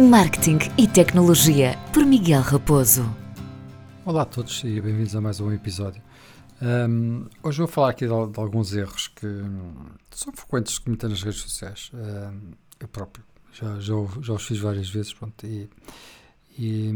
Marketing 0.00 0.58
e 0.76 0.88
Tecnologia, 0.88 1.78
por 1.92 2.04
Miguel 2.04 2.42
Raposo. 2.42 3.04
Olá 4.04 4.22
a 4.22 4.24
todos 4.24 4.64
e 4.64 4.80
bem-vindos 4.80 5.14
a 5.14 5.20
mais 5.20 5.38
um 5.38 5.52
episódio. 5.52 6.02
Um, 6.60 7.26
hoje 7.44 7.58
vou 7.58 7.68
falar 7.68 7.90
aqui 7.90 8.04
de, 8.04 8.08
de, 8.08 8.40
alguns 8.40 8.74
erros 8.74 9.06
que 9.06 9.28
são 10.10 10.32
frequentes 10.32 10.74
de 10.74 10.80
cometer 10.80 11.08
nas 11.08 11.22
redes 11.22 11.42
sociais. 11.42 11.92
Um, 11.94 12.54
eu 12.80 12.88
próprio 12.88 13.24
já, 13.52 13.78
já, 13.78 13.94
já, 14.20 14.32
os 14.32 14.44
fiz 14.44 14.58
várias 14.58 14.88
vezes 14.88 15.12
pronto, 15.12 15.46
e, 15.46 15.70
e, 16.58 16.88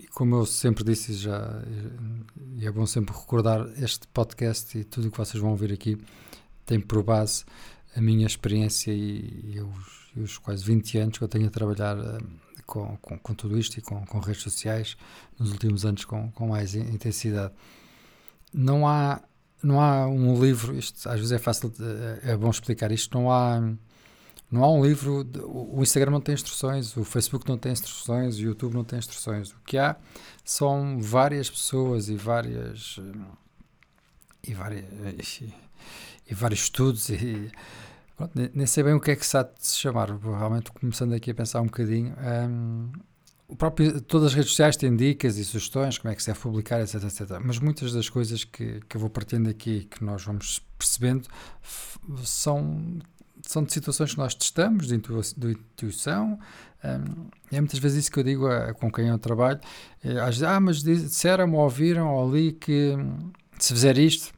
e, 0.00 0.08
como 0.12 0.36
eu 0.36 0.44
sempre 0.44 0.84
disse, 0.84 1.14
já, 1.14 1.62
e 2.56 2.66
é 2.66 2.70
bom 2.70 2.84
sempre 2.84 3.16
recordar, 3.16 3.66
este 3.82 4.06
podcast 4.08 4.76
e 4.76 4.84
tudo 4.84 5.08
o 5.08 5.10
que 5.10 5.16
vocês 5.16 5.40
vão 5.40 5.52
ouvir 5.52 5.72
aqui 5.72 5.96
tem 6.66 6.78
por 6.78 7.02
base 7.02 7.46
a 7.96 8.00
minha 8.02 8.26
experiência 8.26 8.92
e, 8.92 9.54
e 9.54 9.60
os, 9.60 10.01
os 10.16 10.38
quase 10.38 10.64
20 10.64 10.98
anos 10.98 11.18
que 11.18 11.24
eu 11.24 11.28
tenho 11.28 11.46
a 11.46 11.50
trabalhar 11.50 11.98
uh, 11.98 12.18
com, 12.66 12.96
com, 12.98 13.18
com, 13.18 13.34
tudo 13.34 13.58
isto 13.58 13.78
e 13.78 13.80
com, 13.80 14.04
com, 14.06 14.18
redes 14.18 14.42
sociais 14.42 14.96
nos 15.38 15.50
últimos 15.52 15.84
anos 15.84 16.04
com, 16.04 16.30
com 16.32 16.48
mais 16.48 16.74
intensidade. 16.74 17.52
Não 18.52 18.86
há, 18.86 19.20
não 19.62 19.80
há 19.80 20.06
um 20.06 20.40
livro, 20.42 20.76
isto 20.76 21.08
às 21.08 21.16
vezes 21.16 21.32
é 21.32 21.38
fácil, 21.38 21.70
de, 21.70 21.84
é 22.22 22.36
bom 22.36 22.50
explicar 22.50 22.92
isto, 22.92 23.16
não 23.16 23.30
há, 23.30 23.60
não 24.50 24.64
há 24.64 24.70
um 24.70 24.84
livro, 24.84 25.24
de, 25.24 25.40
o 25.40 25.82
Instagram 25.82 26.10
não 26.10 26.20
tem 26.20 26.34
instruções, 26.34 26.96
o 26.96 27.04
Facebook 27.04 27.48
não 27.48 27.56
tem 27.56 27.72
instruções, 27.72 28.36
o 28.36 28.42
YouTube 28.42 28.74
não 28.74 28.84
tem 28.84 28.98
instruções. 28.98 29.50
O 29.52 29.60
que 29.64 29.78
há 29.78 29.96
são 30.44 31.00
várias 31.00 31.48
pessoas 31.48 32.08
e 32.08 32.16
várias 32.16 32.98
e 34.46 34.54
várias 34.54 35.40
e, 35.40 35.54
e 36.28 36.34
vários 36.34 36.62
estudos 36.62 37.08
e 37.08 37.50
pronto, 38.28 38.50
nem 38.54 38.66
sei 38.66 38.82
bem 38.82 38.94
o 38.94 39.00
que 39.00 39.10
é 39.10 39.16
que 39.16 39.26
se 39.26 39.36
há 39.36 39.42
de 39.42 39.50
se 39.58 39.76
chamar, 39.76 40.08
realmente 40.10 40.70
começando 40.72 41.12
aqui 41.14 41.30
a 41.30 41.34
pensar 41.34 41.60
um 41.60 41.66
bocadinho. 41.66 42.14
Um, 42.18 42.90
o 43.48 43.56
próprio, 43.56 44.00
todas 44.00 44.28
as 44.28 44.34
redes 44.34 44.50
sociais 44.50 44.76
têm 44.76 44.96
dicas 44.96 45.36
e 45.36 45.44
sugestões, 45.44 45.98
como 45.98 46.10
é 46.10 46.14
que 46.14 46.22
se 46.22 46.28
deve 46.28 46.40
publicar, 46.40 46.80
etc, 46.80 47.02
etc. 47.04 47.38
Mas 47.44 47.58
muitas 47.58 47.92
das 47.92 48.08
coisas 48.08 48.44
que, 48.44 48.80
que 48.88 48.96
eu 48.96 49.00
vou 49.00 49.10
partindo 49.10 49.48
aqui, 49.50 49.84
que 49.90 50.02
nós 50.02 50.24
vamos 50.24 50.62
percebendo, 50.78 51.28
são, 52.24 52.98
são 53.42 53.62
de 53.62 53.72
situações 53.72 54.12
que 54.12 54.18
nós 54.18 54.34
testamos, 54.34 54.86
de, 54.86 54.94
intu, 54.94 55.20
de 55.36 55.52
intuição. 55.52 56.38
Um, 56.82 57.26
é 57.50 57.60
muitas 57.60 57.78
vezes 57.78 58.04
isso 58.04 58.12
que 58.12 58.20
eu 58.20 58.24
digo 58.24 58.46
a, 58.46 58.72
com 58.72 58.90
quem 58.90 59.08
eu 59.08 59.18
trabalho. 59.18 59.60
É, 60.02 60.18
às 60.18 60.38
vezes, 60.38 60.42
ah, 60.44 60.58
mas 60.58 60.82
disseram-me, 60.82 61.54
ouviram, 61.54 62.08
ou 62.08 62.28
ali 62.28 62.52
que 62.52 62.96
se 63.58 63.74
fizer 63.74 63.98
isto, 63.98 64.32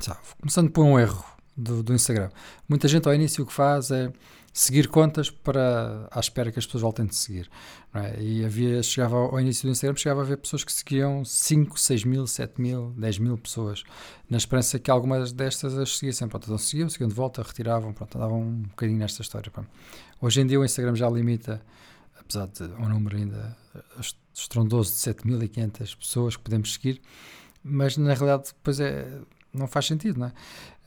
sabe, 0.00 0.20
começando 0.38 0.70
por 0.70 0.84
um 0.84 0.98
erro 1.00 1.30
do, 1.60 1.82
do, 1.82 1.94
Instagram. 1.94 2.30
Muita 2.68 2.88
gente 2.88 3.06
ao 3.06 3.14
início 3.14 3.44
o 3.44 3.46
que 3.46 3.52
faz 3.52 3.90
é 3.90 4.12
seguir 4.52 4.88
contas 4.88 5.30
para 5.30 6.08
à 6.10 6.18
espera 6.18 6.50
que 6.50 6.58
as 6.58 6.66
pessoas 6.66 6.82
voltem 6.82 7.06
de 7.06 7.14
seguir. 7.14 7.50
É? 7.94 8.20
E 8.20 8.44
havia, 8.44 8.82
chegava 8.82 9.16
ao, 9.16 9.32
ao 9.32 9.40
início 9.40 9.68
do 9.68 9.72
Instagram, 9.72 9.96
chegava 9.96 10.22
a 10.22 10.24
ver 10.24 10.36
pessoas 10.38 10.64
que 10.64 10.72
seguiam 10.72 11.24
5, 11.24 11.78
6 11.78 12.04
mil, 12.04 12.26
7 12.26 12.60
mil, 12.60 12.92
10 12.96 13.18
mil 13.18 13.38
pessoas, 13.38 13.84
na 14.28 14.38
esperança 14.38 14.78
que 14.78 14.90
algumas 14.90 15.32
destas 15.32 15.76
as 15.76 15.98
seguissem. 15.98 16.28
Pronto, 16.28 16.44
então 16.44 16.58
seguiam, 16.58 16.88
seguiam 16.88 17.08
de 17.08 17.14
volta, 17.14 17.42
retiravam, 17.42 17.92
pronto, 17.92 18.16
andavam 18.16 18.40
um 18.40 18.62
bocadinho 18.62 18.98
nesta 18.98 19.22
história. 19.22 19.50
Pronto. 19.50 19.68
Hoje 20.20 20.40
em 20.40 20.46
dia 20.46 20.58
o 20.58 20.64
Instagram 20.64 20.94
já 20.94 21.08
limita, 21.08 21.60
apesar 22.18 22.46
de 22.46 22.64
um 22.64 22.88
número 22.88 23.16
ainda 23.16 23.56
estrondoso 24.32 24.92
de 24.92 24.98
7.500 24.98 25.96
pessoas 25.96 26.36
que 26.36 26.42
podemos 26.42 26.72
seguir, 26.72 27.00
mas 27.62 27.96
na 27.96 28.14
realidade 28.14 28.48
depois 28.48 28.80
é 28.80 29.06
não 29.52 29.66
faz 29.66 29.86
sentido, 29.86 30.20
não 30.20 30.26
é? 30.26 30.32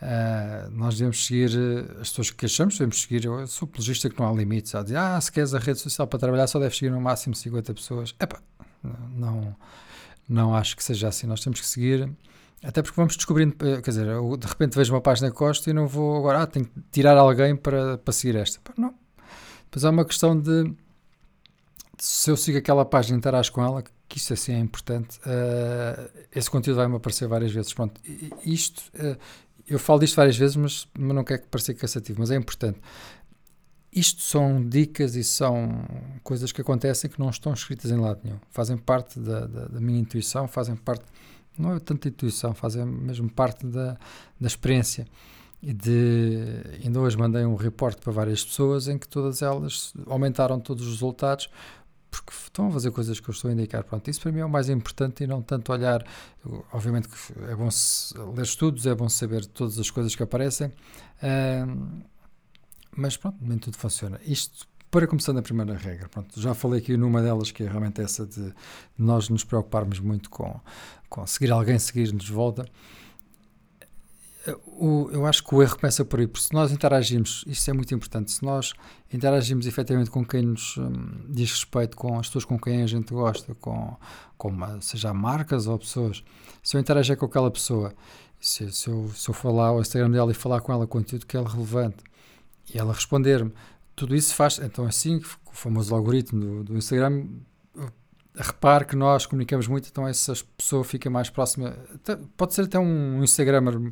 Uh, 0.04 0.72
nós 0.72 0.96
devemos 0.96 1.26
seguir 1.26 1.52
eh, 1.56 2.02
as 2.02 2.10
pessoas 2.10 2.30
que 2.32 2.46
achamos, 2.46 2.74
devemos 2.74 3.02
seguir. 3.02 3.26
Eu 3.26 3.48
sou 3.48 3.66
apologista 3.66 4.10
que 4.10 4.20
não 4.20 4.30
há 4.30 4.34
limites. 4.34 4.76
Há 4.76 4.84
de, 4.84 4.96
ah, 4.96 5.20
se 5.22 5.32
queres 5.32 5.54
a 5.54 5.60
rede 5.60 5.80
social 5.80 6.08
para 6.08 6.20
trabalhar, 6.20 6.48
só 6.48 6.60
deves 6.60 6.78
seguir 6.78 6.92
no 6.92 7.00
máximo 7.00 7.34
50 7.34 7.74
pessoas. 7.74 8.14
Epá, 8.20 8.42
não, 9.16 9.56
não 10.28 10.54
acho 10.54 10.76
que 10.76 10.84
seja 10.84 11.08
assim. 11.08 11.26
Nós 11.26 11.42
temos 11.42 11.62
que 11.62 11.68
seguir, 11.68 12.10
até 12.62 12.82
porque 12.82 12.96
vamos 12.96 13.16
descobrindo. 13.16 13.56
Eh, 13.66 13.82
quer 13.82 13.92
dizer, 13.92 14.08
eu 14.08 14.36
de 14.36 14.48
repente 14.48 14.76
vejo 14.76 14.94
uma 14.94 15.02
página 15.02 15.32
que 15.32 15.38
gosto 15.38 15.70
e 15.70 15.74
não 15.74 15.88
vou 15.88 16.18
agora, 16.18 16.42
ah, 16.44 16.48
tenho 16.48 16.66
que 16.66 16.82
tirar 16.92 17.18
alguém 17.18 17.56
para, 17.56 17.98
para 17.98 18.14
seguir 18.14 18.36
esta. 18.36 18.60
Epá, 18.60 18.74
não. 18.78 18.94
Depois 19.66 19.86
é 19.86 19.90
uma 19.90 20.06
questão 20.06 20.40
de 20.40 20.74
se 22.04 22.30
eu 22.30 22.36
sigo 22.36 22.58
aquela 22.58 22.84
página 22.84 23.16
e 23.16 23.18
interajo 23.18 23.50
com 23.54 23.64
ela, 23.64 23.82
que 24.10 24.18
isto 24.18 24.34
assim 24.34 24.52
é 24.52 24.60
importante, 24.60 25.20
uh, 25.20 26.10
esse 26.36 26.52
conteúdo 26.52 26.76
vai-me 26.76 26.98
aparecer 26.98 27.30
várias 27.30 27.54
vezes. 27.54 27.74
Pronto, 27.74 28.02
isto, 28.44 28.92
uh, 28.96 29.18
eu 29.66 29.80
falo 29.80 30.02
disto 30.02 30.18
várias 30.18 30.36
vezes, 30.36 30.58
mas, 30.58 30.86
mas 31.00 31.16
não 31.16 31.24
quero 31.24 31.44
parecer 31.48 31.76
cansativo, 31.76 32.20
mas 32.20 32.30
é 32.30 32.36
importante. 32.36 32.78
Isto 33.90 34.22
são 34.22 34.68
dicas 34.68 35.16
e 35.16 35.24
são 35.24 35.86
coisas 36.24 36.52
que 36.52 36.60
acontecem 36.60 37.10
que 37.10 37.18
não 37.18 37.30
estão 37.30 37.54
escritas 37.54 37.90
em 37.90 37.98
lado 37.98 38.20
nenhum. 38.22 38.40
Fazem 38.50 38.76
parte 38.76 39.18
da, 39.18 39.48
da, 39.48 39.66
da 39.68 39.80
minha 39.80 40.02
intuição, 40.02 40.46
fazem 40.46 40.76
parte, 40.76 41.06
não 41.58 41.74
é 41.74 41.80
tanto 41.80 42.10
intuição, 42.10 42.54
fazem 42.54 42.86
mesmo 42.86 43.32
parte 43.32 43.66
da, 43.66 43.98
da 44.38 44.48
experiência. 44.48 45.08
De, 45.62 46.42
ainda 46.84 47.00
hoje 47.00 47.18
mandei 47.18 47.46
um 47.46 47.56
reporte 47.56 48.02
para 48.02 48.12
várias 48.12 48.44
pessoas 48.44 48.90
em 48.90 48.98
que 48.98 49.08
todas 49.08 49.42
elas 49.42 49.94
aumentaram 50.08 50.60
todos 50.60 50.86
os 50.86 50.96
resultados 50.96 51.50
porque 52.14 52.32
estão 52.32 52.68
a 52.68 52.72
fazer 52.72 52.92
coisas 52.92 53.20
que 53.20 53.28
eu 53.28 53.34
estou 53.34 53.50
a 53.50 53.54
indicar. 53.54 53.84
Pronto, 53.84 54.08
isso 54.10 54.22
para 54.22 54.32
mim 54.32 54.40
é 54.40 54.46
o 54.46 54.50
mais 54.50 54.70
importante 54.70 55.24
e 55.24 55.28
não 55.28 55.42
tanto 55.42 55.72
olhar. 55.72 56.06
Obviamente 56.72 57.08
que 57.08 57.16
é 57.50 57.56
bom 57.56 57.70
ler 58.36 58.44
estudos, 58.44 58.86
é 58.86 58.94
bom 58.94 59.10
saber 59.10 59.46
todas 59.46 59.80
as 59.80 59.90
coisas 59.90 60.16
que 60.16 60.22
aparecem, 60.22 60.68
uh, 60.68 62.04
mas 62.96 63.18
pronto, 63.18 63.38
nem 63.42 63.58
tudo 63.58 63.78
funciona. 63.78 64.20
Isto 64.26 64.68
para 64.92 65.08
começar 65.08 65.34
na 65.34 65.42
primeira 65.42 65.76
regra. 65.76 66.08
Pronto, 66.08 66.40
já 66.40 66.54
falei 66.54 66.80
aqui 66.80 66.96
numa 66.96 67.22
delas 67.22 67.50
que 67.50 67.64
é 67.64 67.68
realmente 67.68 68.00
essa 68.00 68.28
de, 68.28 68.54
nós 68.96 69.28
nos 69.28 69.44
preocuparmos 69.44 70.00
muito 70.00 70.30
com, 70.30 70.60
com 71.10 71.26
seguir 71.26 71.52
alguém, 71.52 71.80
seguir-nos 71.80 72.26
de 72.26 72.32
volta 72.32 72.66
o, 74.66 75.10
eu 75.12 75.26
acho 75.26 75.44
que 75.44 75.56
o 75.56 75.62
erro 75.62 75.78
começa 75.78 76.04
por 76.04 76.20
aí, 76.20 76.28
porque 76.28 76.46
se 76.46 76.54
nós 76.54 76.72
interagimos, 76.72 77.46
isso 77.48 77.70
é 77.70 77.74
muito 77.74 77.94
importante, 77.96 78.32
se 78.32 78.44
nós 78.44 78.74
interagimos 79.12 79.66
efetivamente 79.66 80.10
com 80.10 80.26
quem 80.26 80.42
nos 80.42 80.78
um, 80.78 80.92
diz 81.30 81.52
respeito, 81.52 81.96
com 81.96 82.20
as 82.20 82.28
pessoas 82.28 82.44
com 82.44 82.60
quem 82.60 82.82
a 82.82 82.88
gente 82.88 83.14
gosta, 83.14 83.56
com, 83.56 83.96
com 84.38 84.50
uma, 84.50 84.82
seja 84.82 85.14
marcas 85.14 85.66
ou 85.66 85.80
pessoas, 85.80 86.24
se 86.62 86.76
eu 86.76 86.82
interagir 86.82 87.16
com 87.16 87.26
aquela 87.26 87.50
pessoa, 87.50 87.94
se, 88.40 88.70
se, 88.72 88.90
eu, 88.90 89.10
se 89.16 89.30
eu 89.30 89.34
for 89.34 89.52
lá 89.52 89.68
ao 89.68 89.80
Instagram 89.80 90.12
dela 90.12 90.32
e 90.32 90.36
falar 90.36 90.60
com 90.60 90.74
ela 90.74 90.86
conteúdo 90.86 91.26
que 91.26 91.38
é 91.38 91.42
relevante 91.42 92.04
e 92.74 92.78
ela 92.78 92.94
responder-me, 92.94 93.54
tudo 93.96 94.14
isso 94.14 94.36
faz, 94.36 94.60
então 94.60 94.86
assim, 94.86 95.22
o 95.46 95.54
famoso 95.54 95.96
algoritmo 95.96 96.42
do, 96.42 96.64
do 96.66 96.78
Instagram 96.78 97.28
repare 98.36 98.86
que 98.86 98.96
nós 98.96 99.26
comunicamos 99.26 99.68
muito, 99.68 99.88
então 99.90 100.08
essa 100.08 100.34
pessoa 100.58 100.84
fica 100.84 101.10
mais 101.10 101.30
próxima. 101.30 101.76
Pode 102.36 102.54
ser 102.54 102.64
até 102.64 102.80
um 102.80 103.24
Instagram, 103.24 103.92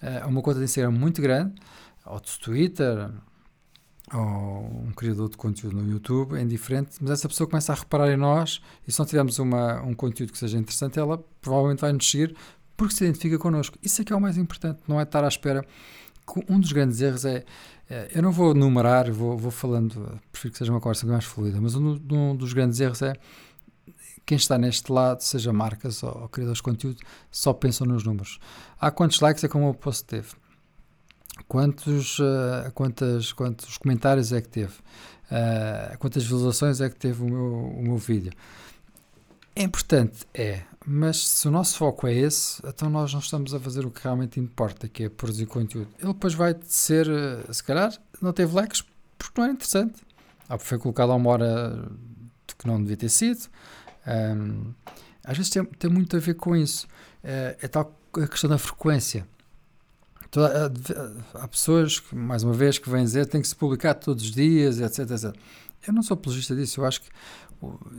eh, 0.00 0.24
uma 0.24 0.40
conta 0.40 0.58
de 0.58 0.64
Instagram 0.64 0.92
muito 0.92 1.20
grande, 1.20 1.54
ou 2.06 2.18
de 2.18 2.38
Twitter, 2.38 3.10
ou 4.12 4.84
um 4.86 4.92
criador 4.92 5.28
de 5.28 5.36
conteúdo 5.36 5.76
no 5.76 5.90
YouTube, 5.90 6.36
é 6.36 6.42
indiferente, 6.42 6.96
mas 7.00 7.10
essa 7.12 7.28
pessoa 7.28 7.48
começa 7.48 7.72
a 7.72 7.76
reparar 7.76 8.10
em 8.10 8.16
nós 8.16 8.60
e 8.86 8.92
se 8.92 8.98
não 8.98 9.06
tivermos 9.06 9.38
uma, 9.38 9.82
um 9.82 9.94
conteúdo 9.94 10.32
que 10.32 10.38
seja 10.38 10.58
interessante, 10.58 10.98
ela 10.98 11.18
provavelmente 11.40 11.80
vai 11.80 11.92
nos 11.92 12.10
seguir 12.10 12.34
porque 12.76 12.94
se 12.94 13.04
identifica 13.04 13.38
connosco. 13.38 13.78
Isso 13.82 14.02
é 14.02 14.04
que 14.04 14.12
é 14.12 14.16
o 14.16 14.20
mais 14.20 14.36
importante, 14.36 14.80
não 14.88 14.98
é 14.98 15.02
estar 15.04 15.24
à 15.24 15.28
espera. 15.28 15.64
Um 16.48 16.60
dos 16.60 16.72
grandes 16.72 17.00
erros 17.00 17.24
é, 17.24 17.44
é 17.88 18.10
eu 18.14 18.22
não 18.22 18.32
vou 18.32 18.54
numerar, 18.54 19.10
vou, 19.10 19.36
vou 19.36 19.50
falando, 19.50 20.20
prefiro 20.30 20.52
que 20.52 20.58
seja 20.58 20.72
uma 20.72 20.80
conversa 20.80 21.06
mais 21.06 21.24
fluida, 21.24 21.60
mas 21.60 21.74
um, 21.74 21.98
um 22.10 22.36
dos 22.36 22.52
grandes 22.52 22.80
erros 22.80 23.02
é 23.02 23.14
quem 24.24 24.36
está 24.36 24.56
neste 24.56 24.90
lado, 24.90 25.20
seja 25.20 25.52
marcas 25.52 26.02
ou, 26.02 26.28
criadores 26.28 26.58
de 26.58 26.62
conteúdo, 26.62 27.00
só 27.30 27.52
pensam 27.52 27.86
nos 27.86 28.04
números. 28.04 28.38
Há 28.80 28.90
quantos 28.90 29.20
likes 29.20 29.42
é 29.44 29.48
como 29.48 29.68
o 29.68 29.74
post 29.74 30.04
teve? 30.04 30.28
Quantos, 31.48 32.18
uh, 32.18 32.70
quantas, 32.74 33.32
quantos 33.32 33.76
comentários 33.78 34.32
é 34.32 34.40
que 34.40 34.48
teve? 34.48 34.74
Uh, 35.30 35.98
quantas 35.98 36.22
visualizações 36.22 36.80
é 36.80 36.88
que 36.88 36.96
teve 36.96 37.22
o 37.22 37.26
meu, 37.26 37.54
o 37.78 37.82
meu 37.82 37.96
vídeo? 37.96 38.32
É 39.54 39.62
importante, 39.62 40.26
é, 40.32 40.62
mas 40.86 41.28
se 41.28 41.46
o 41.46 41.50
nosso 41.50 41.76
foco 41.76 42.06
é 42.06 42.14
esse, 42.14 42.62
então 42.66 42.88
nós 42.88 43.12
não 43.12 43.20
estamos 43.20 43.52
a 43.52 43.60
fazer 43.60 43.84
o 43.84 43.90
que 43.90 44.02
realmente 44.02 44.40
importa, 44.40 44.88
que 44.88 45.04
é 45.04 45.08
produzir 45.08 45.46
conteúdo. 45.46 45.88
Ele 45.98 46.12
depois 46.12 46.32
vai 46.32 46.56
ser, 46.64 47.06
uh, 47.08 47.52
se 47.52 47.62
calhar, 47.62 47.92
não 48.20 48.32
teve 48.32 48.54
likes 48.54 48.82
porque 49.18 49.40
não 49.40 49.44
era 49.44 49.52
interessante. 49.52 50.02
Ah, 50.48 50.58
foi 50.58 50.78
colocado 50.78 51.12
a 51.12 51.14
uma 51.14 51.30
hora 51.30 51.88
que 52.58 52.66
não 52.66 52.80
devia 52.80 52.96
ter 52.96 53.08
sido, 53.08 53.48
um, 54.06 54.72
às 55.24 55.36
vezes 55.36 55.50
tem, 55.50 55.64
tem, 55.64 55.90
muito 55.90 56.16
a 56.16 56.20
ver 56.20 56.34
com 56.34 56.56
isso. 56.56 56.86
É, 57.22 57.56
é 57.60 57.68
tal 57.68 57.98
a 58.14 58.26
questão 58.26 58.50
da 58.50 58.58
frequência. 58.58 59.26
Toda, 60.30 60.72
há 61.34 61.48
pessoas, 61.48 62.00
que, 62.00 62.14
mais 62.14 62.42
uma 62.42 62.52
vez, 62.52 62.78
que 62.78 62.88
vêm 62.88 63.04
dizer 63.04 63.26
tem 63.26 63.40
que 63.40 63.48
se 63.48 63.56
publicar 63.56 63.94
todos 63.94 64.24
os 64.24 64.30
dias, 64.30 64.80
etc, 64.80 65.10
etc. 65.10 65.34
Eu 65.86 65.92
não 65.92 66.02
sou 66.02 66.14
apologista 66.14 66.54
disso, 66.54 66.80
eu 66.80 66.86
acho 66.86 67.02
que, 67.02 67.08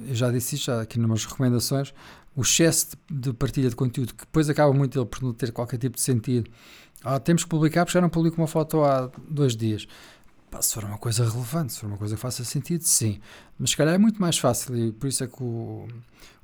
eu 0.08 0.16
já 0.16 0.32
disse 0.32 0.56
isso 0.56 0.66
já 0.66 0.82
aqui 0.82 1.00
numas 1.00 1.26
recomendações, 1.26 1.94
o 2.36 2.42
excesso 2.42 2.98
de, 3.10 3.30
de 3.30 3.34
partilha 3.34 3.70
de 3.70 3.76
conteúdo, 3.76 4.14
que 4.14 4.26
depois 4.26 4.50
acaba 4.50 4.74
muito 4.74 4.98
ele 5.00 5.06
por 5.06 5.22
não 5.22 5.34
ter 5.34 5.52
qualquer 5.52 5.78
tipo 5.78 5.96
de 5.96 6.02
sentido. 6.02 6.50
Ah, 7.04 7.20
temos 7.20 7.44
que 7.44 7.50
publicar 7.50 7.86
porque 7.86 7.98
já 7.98 8.02
não 8.02 8.10
publico 8.10 8.38
uma 8.38 8.48
foto 8.48 8.84
há 8.84 9.12
dois 9.30 9.56
dias. 9.56 9.88
Pá, 10.54 10.62
se 10.62 10.76
for 10.76 10.84
uma 10.84 11.00
coisa 11.00 11.28
relevante, 11.28 11.74
se 11.74 11.80
for 11.80 11.88
uma 11.88 11.98
coisa 11.98 12.14
que 12.14 12.22
faça 12.22 12.44
sentido, 12.44 12.84
sim. 12.84 13.20
Mas 13.58 13.72
se 13.72 13.78
calhar 13.78 13.96
é 13.96 13.98
muito 13.98 14.22
mais 14.22 14.38
fácil 14.38 14.78
e 14.78 14.92
por 14.92 15.08
isso 15.08 15.24
é 15.24 15.28
que 15.28 15.42
o, 15.42 15.88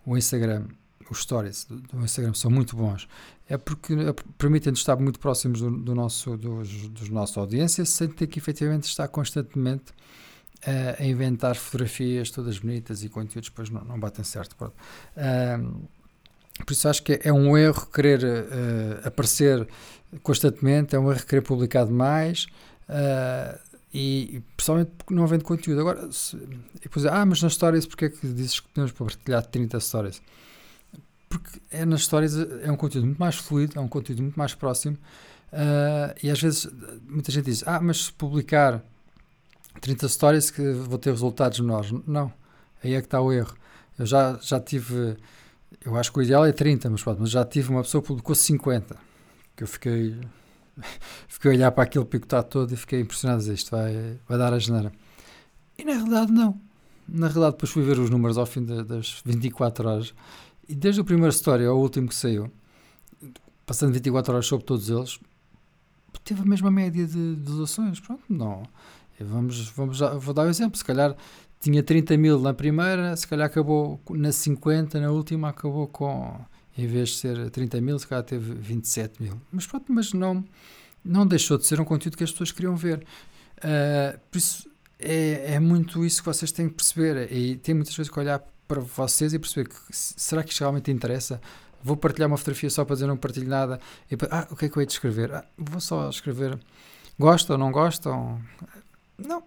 o 0.04 0.18
Instagram, 0.18 0.66
os 1.12 1.22
stories 1.22 1.66
do, 1.66 1.80
do 1.80 2.04
Instagram 2.04 2.34
são 2.34 2.50
muito 2.50 2.76
bons. 2.76 3.08
É 3.48 3.56
porque 3.56 3.94
permitem-nos 4.36 4.80
estar 4.80 4.96
muito 4.96 5.20
próximos 5.20 5.62
do, 5.62 5.70
do 5.70 5.94
nosso, 5.94 6.36
dos, 6.38 6.90
dos 6.90 7.08
nossa 7.10 7.40
audiência 7.40 7.86
sem 7.86 8.08
ter 8.08 8.26
que 8.26 8.40
efetivamente 8.40 8.86
estar 8.86 9.08
constantemente 9.10 9.94
a, 10.66 11.06
inventar 11.06 11.56
fotografias 11.56 12.32
todas 12.32 12.58
bonitas 12.58 13.04
e 13.04 13.10
conteúdos 13.10 13.50
depois 13.50 13.70
não, 13.70 13.86
não 13.86 14.00
batem 14.00 14.26
certo. 14.26 14.56
Por 14.56 14.74
isso 16.72 16.90
acho 16.90 17.04
que 17.04 17.20
é 17.24 17.32
um 17.32 17.56
erro 17.56 17.86
querer 17.86 18.24
uh, 18.24 19.08
aparecer 19.08 19.68
constantemente, 20.24 20.96
é 20.96 21.00
um 21.00 21.12
erro 21.12 21.24
querer 21.28 21.42
publicar 21.44 21.86
demais. 21.86 22.48
Uh, 22.90 23.69
e 23.94 24.44
pessoalmente 24.56 24.92
não 25.10 25.24
havendo 25.24 25.44
conteúdo. 25.44 25.82
Agora, 25.82 26.12
se, 26.12 26.38
depois, 26.82 27.06
ah, 27.06 27.26
mas 27.26 27.42
nas 27.42 27.54
stories, 27.54 27.86
porque 27.86 28.06
é 28.06 28.10
que 28.10 28.28
dizes 28.28 28.60
que 28.60 28.68
podemos 28.70 28.92
partilhar 28.92 29.46
30 29.46 29.80
stories? 29.80 30.22
Porque 31.28 31.60
é 31.72 31.86
nas 31.86 32.02
stories 32.02 32.36
é 32.64 32.72
um 32.72 32.76
conteúdo 32.76 33.06
muito 33.06 33.20
mais 33.20 33.36
fluido, 33.36 33.78
é 33.78 33.82
um 33.82 33.88
conteúdo 33.88 34.22
muito 34.22 34.38
mais 34.38 34.54
próximo. 34.54 34.98
Uh, 35.52 36.14
e 36.22 36.30
às 36.30 36.40
vezes 36.40 36.68
muita 37.08 37.32
gente 37.32 37.46
diz: 37.46 37.64
Ah, 37.66 37.80
mas 37.82 38.06
se 38.06 38.14
publicar 38.14 38.84
30 39.82 40.08
stories 40.08 40.52
que 40.52 40.72
vou 40.72 40.98
ter 40.98 41.12
resultados 41.12 41.60
menores. 41.60 41.92
Não, 42.06 42.32
aí 42.84 42.94
é 42.94 43.02
que 43.02 43.08
está 43.08 43.22
o 43.22 43.32
erro. 43.32 43.56
Eu 43.98 44.06
já, 44.06 44.38
já 44.42 44.60
tive, 44.60 45.18
eu 45.84 45.96
acho 45.98 46.12
que 46.12 46.20
o 46.20 46.22
ideal 46.22 46.46
é 46.46 46.52
30, 46.52 46.90
mas, 46.90 47.04
pronto, 47.04 47.22
mas 47.22 47.30
já 47.30 47.44
tive 47.44 47.70
uma 47.70 47.82
pessoa 47.82 48.02
que 48.02 48.08
publicou 48.08 48.36
50, 48.36 48.96
que 49.56 49.64
eu 49.64 49.68
fiquei 49.68 50.16
fiquei 51.28 51.52
a 51.52 51.54
olhar 51.54 51.72
para 51.72 51.84
aquele 51.84 52.06
picotado 52.06 52.48
todo 52.48 52.74
e 52.74 52.78
fiquei 52.78 53.02
impressionado. 53.02 53.42
Isto 53.52 53.72
vai, 53.72 54.20
vai 54.28 54.38
dar 54.38 54.54
a 54.54 54.60
geneira. 54.60 54.92
E 55.78 55.84
na 55.84 55.94
realidade, 55.94 56.32
não. 56.32 56.60
Na 57.08 57.28
realidade, 57.28 57.54
depois 57.54 57.72
fui 57.72 57.84
ver 57.84 57.98
os 57.98 58.10
números 58.10 58.38
ao 58.38 58.46
fim 58.46 58.64
de, 58.64 58.84
das 58.84 59.22
24 59.26 59.90
horas 59.90 60.14
e 60.70 60.76
desde 60.76 61.02
o 61.02 61.04
primeiro 61.04 61.34
story 61.34 61.66
ao 61.66 61.80
último 61.80 62.08
que 62.08 62.14
saiu, 62.14 62.52
passando 63.66 63.92
24 63.92 64.34
horas 64.34 64.46
sobre 64.46 64.66
todos 64.66 64.88
eles, 64.88 65.20
teve 66.24 66.44
a 66.44 66.46
mesma 66.46 66.70
média 66.70 67.08
de, 67.08 67.36
de 67.36 67.42
doações. 67.42 68.00
Pronto, 68.00 68.22
não. 68.30 68.62
Vamos, 69.20 69.68
vamos, 69.70 70.00
vou 70.20 70.32
dar 70.32 70.46
um 70.46 70.50
exemplo. 70.50 70.78
Se 70.78 70.86
calhar 70.86 71.16
tinha 71.60 71.82
30 71.82 72.16
mil 72.18 72.40
na 72.40 72.54
primeira, 72.54 73.16
se 73.18 73.28
calhar 73.28 73.48
acabou 73.48 74.00
na 74.12 74.32
50, 74.32 75.00
na 75.00 75.10
última 75.10 75.50
acabou 75.50 75.88
com 75.88 76.40
em 76.84 76.88
vez 76.88 77.10
de 77.10 77.16
ser 77.16 77.50
30 77.50 77.82
mil, 77.82 77.98
se 78.00 78.08
calhar 78.08 78.24
teve 78.24 78.54
27 78.54 79.22
mil. 79.22 79.40
Mas 79.52 79.66
pronto, 79.66 79.92
mas 79.92 80.14
não, 80.14 80.44
não 81.04 81.26
deixou 81.26 81.58
de 81.58 81.66
ser 81.66 81.80
um 81.80 81.86
conteúdo 81.86 82.18
que 82.18 82.24
as 82.24 82.32
pessoas 82.32 82.52
queriam 82.52 82.76
ver. 82.76 83.06
Uh, 83.58 84.20
por 84.32 84.38
isso, 84.38 84.70
é, 84.98 85.56
é 85.56 85.60
muito 85.60 86.06
isso 86.06 86.22
que 86.22 86.26
vocês 86.26 86.52
têm 86.52 86.68
que 86.70 86.76
perceber. 86.76 87.32
E 87.32 87.58
tem 87.58 87.76
muitas 87.76 87.96
vezes 87.96 88.12
que 88.12 88.20
olhar 88.20 88.40
para 88.68 88.82
vocês 88.82 89.34
e 89.34 89.40
perceber 89.40 89.70
que 89.70 89.76
será 89.92 90.44
que 90.44 90.52
isto 90.52 90.60
realmente 90.60 90.92
interessa? 90.92 91.42
Vou 91.84 91.96
partilhar 91.96 92.28
uma 92.28 92.38
fotografia 92.38 92.70
só 92.70 92.84
para 92.84 92.96
dizer 92.96 93.08
não 93.08 93.18
partilho 93.18 93.48
nada. 93.48 93.80
E, 94.12 94.16
ah, 94.30 94.48
o 94.52 94.56
que 94.56 94.66
é 94.66 94.70
que 94.70 94.78
eu 94.78 94.82
hei 94.82 94.86
de 94.86 94.94
escrever? 94.94 95.34
Ah, 95.34 95.46
vou 95.58 95.80
só 95.80 96.10
escrever 96.10 96.60
gostam, 97.20 97.58
não 97.58 97.72
gostam? 97.72 98.42
Não. 99.18 99.44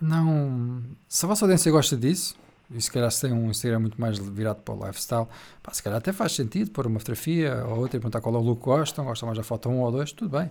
Não. 0.00 0.82
Se 1.06 1.26
a 1.26 1.28
vossa 1.28 1.44
audiência 1.44 1.70
gosta 1.70 1.96
disso, 1.96 2.34
e 2.72 2.80
se 2.80 2.90
calhar 2.90 3.10
se 3.10 3.20
tem 3.22 3.32
um 3.32 3.50
Instagram 3.50 3.80
muito 3.80 4.00
mais 4.00 4.18
virado 4.18 4.62
para 4.62 4.74
o 4.74 4.86
lifestyle, 4.86 5.26
pá, 5.62 5.72
se 5.72 5.82
calhar 5.82 5.98
até 5.98 6.12
faz 6.12 6.32
sentido 6.32 6.70
pôr 6.70 6.86
uma 6.86 6.98
fotografia 6.98 7.64
ou 7.66 7.78
outra 7.78 7.96
e 7.96 8.00
perguntar 8.00 8.20
qual 8.20 8.34
é 8.34 8.38
o 8.38 8.40
look 8.40 8.60
que 8.60 8.66
gostam, 8.66 9.04
gostam 9.04 9.26
mais 9.26 9.38
da 9.38 9.44
foto 9.44 9.68
1 9.68 9.80
ou 9.80 9.92
2, 9.92 10.12
tudo 10.12 10.38
bem, 10.38 10.50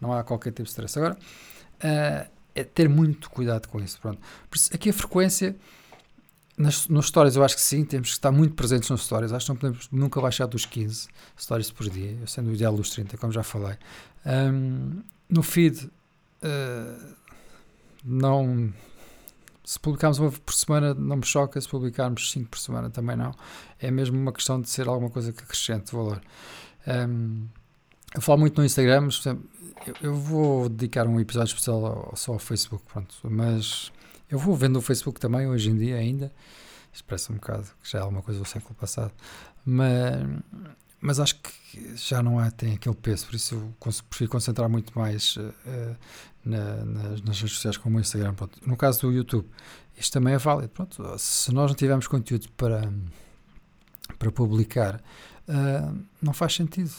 não 0.00 0.12
há 0.12 0.24
qualquer 0.24 0.50
tipo 0.50 0.64
de 0.64 0.70
stress. 0.70 0.98
Agora, 0.98 1.16
uh, 1.16 2.30
é 2.54 2.64
ter 2.64 2.88
muito 2.88 3.30
cuidado 3.30 3.68
com 3.68 3.80
isso. 3.80 4.00
Pronto. 4.00 4.20
Aqui 4.72 4.90
a 4.90 4.92
frequência, 4.92 5.56
nas, 6.56 6.88
nos 6.88 7.06
stories 7.06 7.36
eu 7.36 7.44
acho 7.44 7.54
que 7.54 7.62
sim, 7.62 7.84
temos 7.84 8.08
que 8.08 8.14
estar 8.14 8.32
muito 8.32 8.54
presentes 8.54 8.90
nos 8.90 9.04
stories, 9.04 9.32
acho 9.32 9.46
que 9.46 9.52
não 9.52 9.56
podemos 9.56 9.88
nunca 9.90 10.20
baixar 10.20 10.46
dos 10.46 10.66
15 10.66 11.08
stories 11.38 11.70
por 11.70 11.88
dia, 11.88 12.18
sendo 12.26 12.50
o 12.50 12.54
ideal 12.54 12.74
dos 12.74 12.90
30, 12.90 13.16
como 13.16 13.32
já 13.32 13.42
falei. 13.42 13.76
Um, 14.26 15.02
no 15.28 15.42
feed, 15.42 15.84
uh, 16.42 17.14
não 18.04 18.72
se 19.70 19.78
publicarmos 19.78 20.18
uma 20.18 20.32
por 20.32 20.52
semana 20.52 20.94
não 20.94 21.18
me 21.18 21.24
choca, 21.24 21.60
se 21.60 21.68
publicarmos 21.68 22.32
cinco 22.32 22.50
por 22.50 22.58
semana 22.58 22.90
também 22.90 23.14
não. 23.14 23.32
É 23.78 23.88
mesmo 23.88 24.18
uma 24.18 24.32
questão 24.32 24.60
de 24.60 24.68
ser 24.68 24.88
alguma 24.88 25.08
coisa 25.08 25.32
que 25.32 25.44
acrescente 25.44 25.94
valor. 25.94 26.20
Um, 26.88 27.46
eu 28.12 28.20
falo 28.20 28.40
muito 28.40 28.58
no 28.58 28.64
Instagram, 28.66 29.02
mas, 29.02 29.20
exemplo, 29.20 29.48
eu, 29.86 29.94
eu, 30.02 30.14
vou 30.16 30.68
dedicar 30.68 31.06
um 31.06 31.20
episódio 31.20 31.52
especial 31.52 31.86
ao, 31.86 32.16
só 32.16 32.32
ao 32.32 32.40
Facebook, 32.40 32.82
pronto, 32.92 33.14
mas 33.22 33.92
eu 34.28 34.40
vou 34.40 34.56
vendo 34.56 34.76
o 34.76 34.82
Facebook 34.82 35.20
também 35.20 35.46
hoje 35.46 35.70
em 35.70 35.76
dia 35.76 35.98
ainda. 35.98 36.32
Isto 36.92 37.04
parece 37.04 37.30
um 37.30 37.36
bocado 37.36 37.68
que 37.80 37.92
já 37.92 38.00
é 38.00 38.02
alguma 38.02 38.22
coisa 38.22 38.40
do 38.40 38.48
século 38.48 38.74
passado, 38.74 39.12
mas, 39.64 40.26
mas 41.00 41.20
acho 41.20 41.36
que 41.36 41.94
já 41.94 42.20
não 42.20 42.40
há, 42.40 42.50
tem 42.50 42.74
aquele 42.74 42.96
peso, 42.96 43.24
por 43.26 43.36
isso 43.36 43.54
eu 43.54 43.92
prefiro 44.08 44.32
concentrar 44.32 44.68
muito 44.68 44.98
mais 44.98 45.36
uh, 45.36 45.96
na, 46.44 46.84
nas, 46.84 47.22
nas, 47.22 47.40
redes 47.40 47.54
sociais 47.54 47.76
como 47.76 47.98
o 47.98 48.00
Instagram. 48.00 48.34
Pronto. 48.34 48.58
No 48.66 48.76
caso 48.76 49.02
do 49.02 49.12
YouTube, 49.12 49.46
isto 49.96 50.12
também 50.12 50.34
é 50.34 50.38
válido. 50.38 50.70
Pronto, 50.70 51.18
se 51.18 51.52
nós 51.52 51.70
não 51.70 51.76
tivermos 51.76 52.06
conteúdo 52.06 52.48
para, 52.56 52.92
para 54.18 54.32
publicar, 54.32 55.02
uh, 55.48 55.98
não 56.20 56.32
faz 56.32 56.54
sentido. 56.54 56.90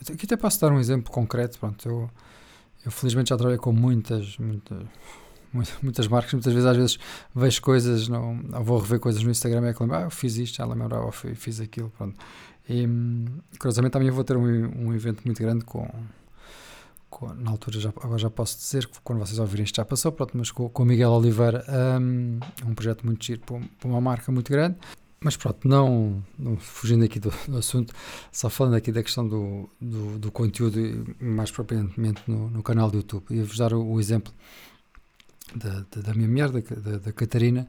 Aqui 0.00 0.26
até 0.26 0.36
posso 0.36 0.60
dar 0.60 0.72
um 0.72 0.78
exemplo 0.78 1.12
concreto. 1.12 1.58
Pronto, 1.58 1.88
eu, 1.88 2.10
eu 2.84 2.90
felizmente 2.90 3.30
já 3.30 3.36
trabalhei 3.36 3.58
com 3.58 3.72
muitas, 3.72 4.36
muitas, 4.38 4.82
muitas 5.82 6.08
marcas. 6.08 6.32
Muitas 6.32 6.52
vezes, 6.52 6.68
às 6.68 6.76
vezes, 6.76 6.98
vejo 7.34 7.62
coisas, 7.62 8.08
não, 8.08 8.40
vou 8.64 8.78
rever 8.78 8.98
coisas 8.98 9.22
no 9.22 9.30
Instagram 9.30 9.66
e 9.66 9.70
é 9.70 9.74
que 9.74 9.82
lembro, 9.82 9.96
ah, 9.96 10.02
eu 10.02 10.10
fiz 10.10 10.36
isto, 10.36 10.56
já 10.56 10.66
lembrava, 10.66 11.10
fiz 11.12 11.60
aquilo. 11.60 11.90
Pronto. 11.96 12.18
E, 12.68 12.86
curiosamente, 13.58 13.92
também 13.92 14.10
vou 14.10 14.24
ter 14.24 14.36
um, 14.36 14.88
um 14.88 14.94
evento 14.94 15.22
muito 15.24 15.40
grande 15.40 15.64
com 15.64 15.88
na 17.36 17.50
altura, 17.50 17.80
já, 17.80 17.88
agora 17.88 18.18
já 18.18 18.30
posso 18.30 18.58
dizer 18.58 18.86
que 18.86 19.00
quando 19.02 19.18
vocês 19.18 19.38
ouvirem 19.38 19.64
isto 19.64 19.76
já 19.76 19.84
passou, 19.84 20.12
pronto, 20.12 20.36
mas 20.36 20.50
com, 20.50 20.68
com 20.68 20.82
o 20.82 20.86
Miguel 20.86 21.10
Oliveira 21.10 21.64
um, 22.00 22.38
um 22.66 22.74
projeto 22.74 23.04
muito 23.04 23.24
giro 23.24 23.40
para, 23.40 23.88
uma 23.88 24.00
marca 24.00 24.30
muito 24.30 24.50
grande. 24.50 24.76
Mas 25.20 25.36
pronto, 25.36 25.66
não, 25.66 26.22
não 26.38 26.56
fugindo 26.56 27.04
aqui 27.04 27.18
do, 27.18 27.32
do, 27.48 27.58
assunto, 27.58 27.92
só 28.30 28.48
falando 28.48 28.74
aqui 28.74 28.92
da 28.92 29.02
questão 29.02 29.26
do, 29.26 29.68
do, 29.80 30.16
do 30.16 30.30
conteúdo, 30.30 30.78
mais 31.20 31.50
propriamente 31.50 32.22
no, 32.28 32.48
no, 32.48 32.62
canal 32.62 32.88
do 32.88 32.98
YouTube. 32.98 33.24
Ia-vos 33.30 33.58
dar 33.58 33.72
o, 33.72 33.84
o 33.84 33.98
exemplo 33.98 34.32
da, 35.56 35.84
da, 35.90 36.02
da, 36.02 36.14
minha 36.14 36.28
mulher, 36.28 36.50
da, 36.50 36.60
da, 36.60 36.98
da 36.98 37.12
Catarina, 37.12 37.66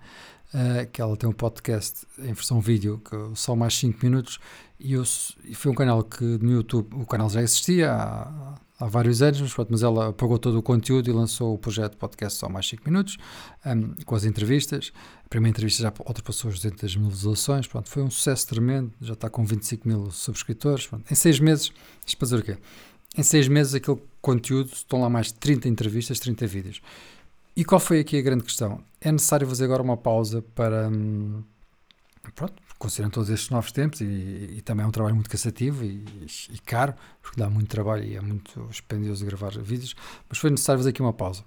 uh, 0.54 0.88
que 0.92 1.02
ela 1.02 1.18
tem 1.18 1.28
um 1.28 1.34
podcast 1.34 2.06
em 2.20 2.34
versão 2.34 2.62
vídeo, 2.62 3.02
que 3.04 3.16
só 3.34 3.56
mais 3.56 3.76
5 3.80 3.98
minutos, 4.04 4.40
e, 4.80 4.94
eu, 4.94 5.04
e 5.44 5.56
foi 5.56 5.72
um 5.72 5.76
canal 5.76 6.04
que 6.04 6.24
no 6.24 6.52
YouTube, 6.52 6.96
o 6.96 7.06
canal 7.08 7.32
já 7.32 7.42
existia 7.42 7.92
há, 7.92 8.60
há 8.80 8.88
vários 8.88 9.22
anos, 9.22 9.42
mas, 9.42 9.54
pronto, 9.54 9.70
mas 9.72 9.84
ela 9.84 10.10
apagou 10.10 10.40
todo 10.40 10.58
o 10.58 10.64
conteúdo 10.64 11.10
e 11.10 11.14
lançou 11.14 11.54
o 11.54 11.58
projeto 11.58 11.98
podcast 11.98 12.40
só 12.40 12.48
mais 12.48 12.68
5 12.68 12.84
minutos, 12.86 13.18
um, 13.66 13.94
com 14.06 14.16
as 14.16 14.24
entrevistas. 14.24 14.94
A 15.26 15.30
primeira 15.30 15.52
entrevista 15.52 15.84
já 15.84 15.94
ultrapassou 16.06 16.50
as 16.50 16.56
200 16.56 16.96
mil 16.96 17.10
visualizações, 17.10 17.68
pronto, 17.68 17.90
foi 17.90 18.02
um 18.02 18.10
sucesso 18.10 18.48
tremendo, 18.48 18.92
já 19.02 19.14
está 19.14 19.30
com 19.30 19.46
25 19.46 19.88
mil 19.88 20.10
subscritores. 20.12 20.88
Pronto. 20.88 21.12
Em 21.12 21.16
6 21.16 21.40
meses, 21.40 21.72
isto 22.06 22.18
para 22.18 22.26
dizer 22.26 22.40
o 22.40 22.44
quê? 22.44 22.58
Em 23.18 23.24
6 23.24 23.48
meses 23.48 23.76
aquele 23.76 24.02
conteúdo, 24.22 24.72
estão 24.74 25.02
lá 25.02 25.10
mais 25.10 25.28
de 25.28 25.34
30 25.36 25.68
entrevistas, 25.68 26.20
30 26.20 26.48
vídeos. 26.48 26.82
E 27.56 27.66
qual 27.66 27.80
foi 27.80 28.00
aqui 28.00 28.18
a 28.18 28.22
grande 28.22 28.44
questão? 28.44 28.82
É 29.02 29.12
necessário 29.12 29.46
fazer 29.48 29.66
agora 29.66 29.84
uma 29.84 29.98
pausa 29.98 30.42
para... 30.56 30.90
Hum, 30.90 31.44
pronto, 32.32 32.54
considerando 32.78 33.14
todos 33.14 33.30
estes 33.30 33.50
novos 33.50 33.72
tempos, 33.72 34.02
e, 34.02 34.06
e, 34.58 34.62
também 34.62 34.86
é 34.86 34.88
um 34.88 34.92
trabalho 34.92 35.16
muito 35.16 35.30
cansativo 35.30 35.84
e, 35.84 36.06
e, 36.52 36.60
caro, 36.60 36.94
porque 37.22 37.40
dá 37.40 37.50
muito 37.50 37.68
trabalho 37.70 38.04
e 38.04 38.16
é 38.16 38.22
muito 38.22 38.68
dispendioso 38.70 39.26
gravar 39.26 39.52
vídeos, 39.60 39.96
mas 40.28 40.38
foi 40.38 40.50
necessário 40.50 40.80
fazer 40.80 40.90
aqui 40.90 41.02
uma 41.02 41.14
pausa. 41.14 41.44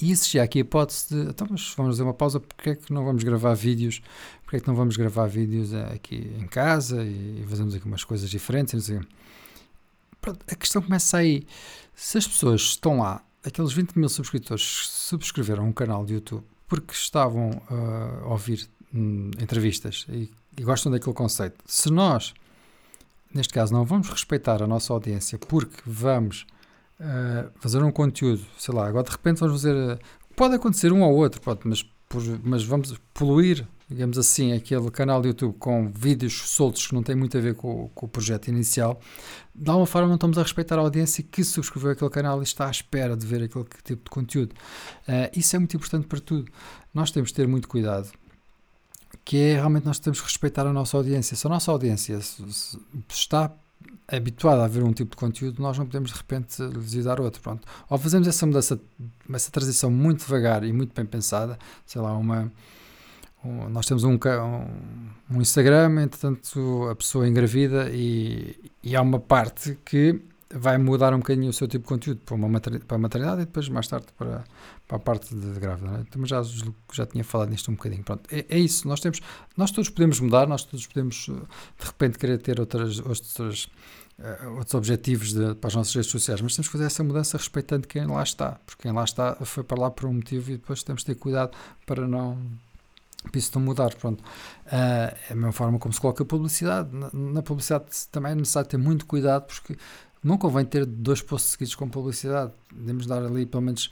E 0.00 0.10
existia 0.10 0.42
aqui 0.42 0.58
a 0.58 0.60
hipótese 0.62 1.14
de, 1.14 1.30
então, 1.30 1.46
mas 1.48 1.72
vamos 1.76 1.92
fazer 1.92 2.02
uma 2.02 2.14
pausa, 2.14 2.40
porque 2.40 2.70
é 2.70 2.74
que 2.74 2.92
não 2.92 3.04
vamos 3.04 3.22
gravar 3.22 3.54
vídeos, 3.54 4.02
porque 4.42 4.56
é 4.56 4.60
que 4.60 4.66
não 4.66 4.74
vamos 4.74 4.96
gravar 4.96 5.26
vídeos 5.28 5.72
eh, 5.72 5.92
aqui 5.94 6.34
em 6.38 6.46
casa 6.46 7.04
e, 7.04 7.44
fazemos 7.48 7.74
aqui 7.74 7.86
umas 7.86 8.02
coisas 8.02 8.28
diferentes, 8.28 8.88
e 8.88 9.00
Pronto, 10.20 10.40
a 10.50 10.54
questão 10.54 10.80
começa 10.80 11.18
aí, 11.18 11.46
se 11.94 12.16
as 12.16 12.26
pessoas 12.26 12.62
estão 12.62 13.00
lá, 13.00 13.22
aqueles 13.44 13.72
20 13.72 13.92
mil 13.98 14.08
subscritores 14.08 14.62
subscreveram 14.62 15.68
um 15.68 15.72
canal 15.72 16.04
de 16.04 16.14
YouTube 16.14 16.44
porque 16.66 16.94
estavam 16.94 17.50
uh, 17.70 18.24
a 18.24 18.28
ouvir 18.28 18.66
hum, 18.94 19.30
entrevistas 19.40 20.06
e 20.08 20.30
e 20.58 20.62
gostam 20.62 20.90
daquele 20.90 21.14
conceito. 21.14 21.56
Se 21.66 21.90
nós, 21.90 22.34
neste 23.32 23.52
caso, 23.52 23.72
não 23.72 23.84
vamos 23.84 24.08
respeitar 24.08 24.62
a 24.62 24.66
nossa 24.66 24.92
audiência 24.92 25.38
porque 25.38 25.82
vamos 25.84 26.46
uh, 27.00 27.50
fazer 27.60 27.82
um 27.82 27.90
conteúdo, 27.90 28.44
sei 28.58 28.74
lá, 28.74 28.86
agora 28.86 29.04
de 29.04 29.10
repente 29.10 29.40
vamos 29.40 29.60
fazer. 29.60 29.74
Uh, 29.74 29.98
pode 30.36 30.54
acontecer 30.54 30.92
um 30.92 31.02
ou 31.02 31.14
outro, 31.14 31.40
pode, 31.40 31.60
mas, 31.64 31.82
por, 32.08 32.22
mas 32.42 32.64
vamos 32.64 32.94
poluir 33.12 33.66
digamos 33.86 34.16
assim, 34.16 34.54
aquele 34.54 34.90
canal 34.90 35.20
do 35.20 35.28
YouTube 35.28 35.56
com 35.58 35.92
vídeos 35.92 36.32
soltos 36.48 36.86
que 36.86 36.94
não 36.94 37.02
têm 37.02 37.14
muito 37.14 37.36
a 37.36 37.40
ver 37.40 37.54
com, 37.54 37.90
com 37.94 38.06
o 38.06 38.08
projeto 38.08 38.48
inicial, 38.48 38.98
de 39.54 39.68
alguma 39.68 39.86
forma 39.86 40.08
não 40.08 40.14
estamos 40.14 40.38
a 40.38 40.42
respeitar 40.42 40.78
a 40.78 40.80
audiência 40.80 41.22
que 41.22 41.44
subscreveu 41.44 41.90
aquele 41.90 42.10
canal 42.10 42.40
e 42.40 42.44
está 42.44 42.66
à 42.66 42.70
espera 42.70 43.14
de 43.14 43.26
ver 43.26 43.42
aquele 43.42 43.66
tipo 43.84 44.04
de 44.04 44.10
conteúdo. 44.10 44.54
Uh, 45.06 45.38
isso 45.38 45.54
é 45.54 45.58
muito 45.58 45.76
importante 45.76 46.06
para 46.06 46.18
tudo. 46.18 46.50
Nós 46.94 47.10
temos 47.10 47.28
de 47.28 47.34
ter 47.34 47.46
muito 47.46 47.68
cuidado 47.68 48.10
que 49.24 49.38
é 49.38 49.54
realmente 49.54 49.86
nós 49.86 49.98
temos 49.98 50.20
que 50.20 50.26
respeitar 50.26 50.66
a 50.66 50.72
nossa 50.72 50.96
audiência. 50.96 51.36
Se 51.36 51.46
a 51.46 51.50
nossa 51.50 51.70
audiência 51.70 52.18
está 53.08 53.50
habituada 54.06 54.64
a 54.64 54.68
ver 54.68 54.82
um 54.82 54.92
tipo 54.92 55.12
de 55.12 55.16
conteúdo, 55.16 55.62
nós 55.62 55.78
não 55.78 55.86
podemos 55.86 56.10
de 56.10 56.16
repente 56.16 56.62
lhes 56.62 57.04
dar 57.04 57.20
outro. 57.20 57.40
Pronto. 57.40 57.66
Ou 57.88 57.98
fazemos 57.98 58.28
essa 58.28 58.44
mudança, 58.44 58.78
essa 59.32 59.50
transição 59.50 59.90
muito 59.90 60.20
devagar 60.20 60.62
e 60.64 60.72
muito 60.72 60.94
bem 60.94 61.06
pensada, 61.06 61.58
sei 61.86 62.00
lá, 62.00 62.16
uma. 62.16 62.52
Um, 63.44 63.68
nós 63.68 63.86
temos 63.86 64.04
um, 64.04 64.14
um, 64.14 65.36
um 65.36 65.40
Instagram, 65.40 66.02
entretanto 66.02 66.88
a 66.90 66.94
pessoa 66.94 67.28
engravida 67.28 67.90
e, 67.92 68.56
e 68.82 68.96
há 68.96 69.02
uma 69.02 69.18
parte 69.18 69.78
que 69.84 70.20
vai 70.50 70.78
mudar 70.78 71.14
um 71.14 71.18
bocadinho 71.18 71.50
o 71.50 71.52
seu 71.52 71.66
tipo 71.66 71.84
de 71.84 71.88
conteúdo 71.88 72.20
para, 72.24 72.34
uma 72.34 72.60
para 72.60 72.96
a 72.96 72.98
maternidade 72.98 73.42
e 73.42 73.44
depois 73.46 73.68
mais 73.68 73.88
tarde 73.88 74.06
para, 74.16 74.44
para 74.86 74.96
a 74.96 75.00
parte 75.00 75.34
de, 75.34 75.58
grávida. 75.58 75.90
Né? 75.90 76.04
Então, 76.08 76.24
já, 76.26 76.42
já 76.92 77.06
tinha 77.06 77.24
falado 77.24 77.50
nisto 77.50 77.70
um 77.70 77.74
bocadinho. 77.74 78.04
Pronto, 78.04 78.28
é, 78.32 78.44
é, 78.48 78.58
isso. 78.58 78.86
Nós, 78.86 79.00
temos, 79.00 79.20
nós 79.56 79.70
todos 79.70 79.90
podemos 79.90 80.20
mudar, 80.20 80.46
nós 80.46 80.64
todos 80.64 80.86
podemos 80.86 81.26
de 81.26 81.86
repente 81.86 82.18
querer 82.18 82.38
ter 82.38 82.60
outras, 82.60 82.98
outras, 83.00 83.64
uh, 84.18 84.50
outros 84.56 84.74
objetivos 84.74 85.32
de, 85.32 85.54
para 85.54 85.68
as 85.68 85.74
nossas 85.74 85.94
redes 85.94 86.10
sociais, 86.10 86.40
mas 86.40 86.54
temos 86.54 86.68
que 86.68 86.72
fazer 86.72 86.84
essa 86.84 87.02
mudança 87.02 87.36
respeitando 87.36 87.88
quem 87.88 88.06
lá 88.06 88.22
está, 88.22 88.52
porque 88.66 88.82
quem 88.82 88.92
lá 88.92 89.04
está 89.04 89.36
foi 89.36 89.64
para 89.64 89.80
lá 89.80 89.90
por 89.90 90.06
um 90.06 90.14
motivo 90.14 90.50
e 90.50 90.56
depois 90.56 90.82
temos 90.82 91.02
de 91.02 91.06
ter 91.06 91.14
cuidado 91.14 91.56
para 91.86 92.06
não 92.06 92.38
isso 93.32 93.52
não 93.54 93.64
mudar, 93.64 93.94
pronto. 93.94 94.20
Uh, 94.20 94.70
é 94.70 95.16
a 95.30 95.34
mesma 95.34 95.52
forma 95.52 95.78
como 95.78 95.94
se 95.94 96.00
coloca 96.00 96.22
a 96.22 96.26
publicidade. 96.26 96.94
Na, 96.94 97.10
na, 97.12 97.42
publicidade 97.42 97.86
também 98.12 98.32
é 98.32 98.34
necessário 98.34 98.68
ter 98.68 98.76
muito 98.76 99.06
cuidado, 99.06 99.46
porque 99.46 99.78
não 100.24 100.38
convém 100.38 100.64
ter 100.64 100.86
dois 100.86 101.20
postos 101.20 101.52
seguidos 101.52 101.74
com 101.74 101.88
publicidade. 101.88 102.52
Devemos 102.72 103.06
dar 103.06 103.22
ali 103.22 103.44
pelo 103.44 103.62
menos, 103.62 103.90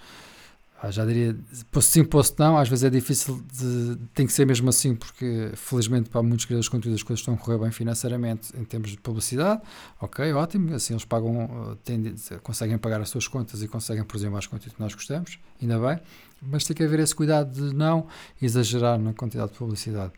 ah, 0.82 0.90
já 0.90 1.04
diria, 1.04 1.36
posto 1.70 1.90
sim, 1.90 2.02
posto 2.02 2.42
não. 2.42 2.56
Às 2.56 2.68
vezes 2.68 2.84
é 2.84 2.90
difícil, 2.90 3.40
de, 3.52 3.96
tem 4.14 4.26
que 4.26 4.32
ser 4.32 4.46
mesmo 4.46 4.68
assim, 4.70 4.94
porque 4.94 5.50
felizmente 5.54 6.08
para 6.08 6.22
muitos 6.22 6.46
criadores 6.46 6.64
de 6.64 6.70
conteúdo 6.70 6.94
as 6.94 7.02
coisas 7.02 7.20
estão 7.20 7.34
a 7.34 7.36
correr 7.36 7.58
bem 7.58 7.70
financeiramente 7.70 8.56
em 8.56 8.64
termos 8.64 8.90
de 8.90 8.96
publicidade. 8.96 9.60
Ok, 10.00 10.32
ótimo, 10.32 10.74
assim 10.74 10.94
eles 10.94 11.04
pagam, 11.04 11.50
ah, 11.72 11.76
têm, 11.84 12.14
conseguem 12.42 12.78
pagar 12.78 13.00
as 13.02 13.10
suas 13.10 13.28
contas 13.28 13.62
e 13.62 13.68
conseguem 13.68 14.02
produzir 14.02 14.30
mais 14.30 14.46
conteúdo 14.46 14.76
que 14.76 14.80
nós 14.80 14.94
gostamos, 14.94 15.38
ainda 15.60 15.78
bem. 15.78 16.00
Mas 16.40 16.64
tem 16.64 16.74
que 16.74 16.82
haver 16.82 16.98
esse 16.98 17.14
cuidado 17.14 17.52
de 17.52 17.74
não 17.74 18.06
exagerar 18.40 18.98
na 18.98 19.12
quantidade 19.12 19.52
de 19.52 19.58
publicidade. 19.58 20.12